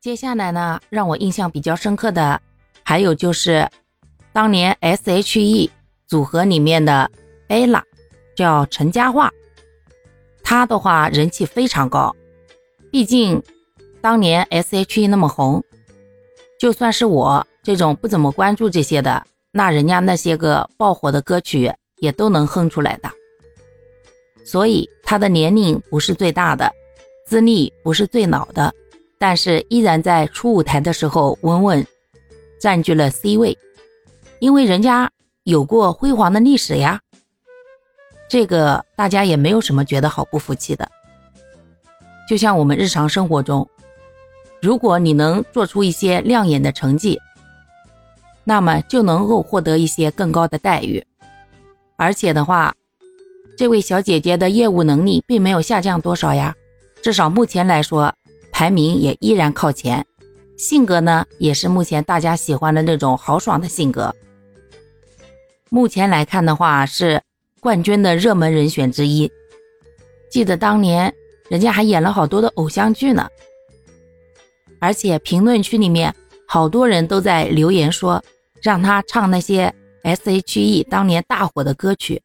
[0.00, 2.40] 接下来呢，让我印象比较深刻的
[2.84, 3.68] 还有就是
[4.32, 5.70] 当年 S.H.E
[6.06, 7.10] 组合里面的
[7.48, 7.82] ella，
[8.36, 9.30] 叫陈嘉桦，
[10.44, 12.14] 她的话人气非常高，
[12.92, 13.42] 毕竟
[14.00, 15.64] 当年 S.H.E 那么红，
[16.60, 23.10] 就算是我这种不怎么关注这些的，那人家那些个爆火的歌曲也都能哼出来的。
[24.44, 26.70] 所以她的年龄不是最大的，
[27.26, 28.72] 资历不是最老的。
[29.18, 31.86] 但是依然在初舞台的时候稳稳
[32.60, 33.56] 占据了 C 位，
[34.40, 35.10] 因为人家
[35.44, 37.00] 有过辉煌的历史呀。
[38.28, 40.86] 这个大家也没有什么觉得好不服气的。
[42.28, 43.66] 就像我们日常生活中，
[44.60, 47.18] 如果你能做出一些亮眼的成绩，
[48.44, 51.04] 那么就能够获得一些更高的待遇。
[51.96, 52.74] 而且的话，
[53.56, 56.54] 这位小姐姐的业务能力并没有下降多少呀，
[57.02, 58.12] 至少目前来说。
[58.58, 60.06] 排名也依然靠前，
[60.56, 64.16] 性格呢也是目前大家喜欢的那种豪爽的性格。
[65.68, 67.20] 目前来看的话，是
[67.60, 69.30] 冠军的热门人选之一。
[70.30, 71.12] 记得当年
[71.50, 73.28] 人家还演了好多的偶像剧呢，
[74.80, 76.14] 而且评论区里面
[76.48, 78.24] 好多人都在留言说
[78.62, 79.70] 让他唱那些
[80.02, 82.22] S.H.E 当年大火的歌曲，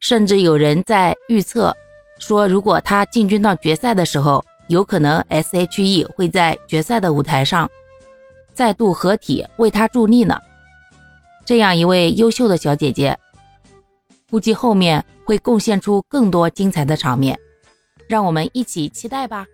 [0.00, 1.76] 甚至有人在预测
[2.18, 4.44] 说，如果他进军到决赛的时候。
[4.70, 7.68] 有可能 S.H.E 会在决赛的舞台上
[8.54, 10.38] 再度合体为他助力呢。
[11.44, 13.18] 这样一位优秀的小姐姐，
[14.30, 17.36] 估计后面会贡献出更多精彩的场面，
[18.06, 19.44] 让我们一起期待吧。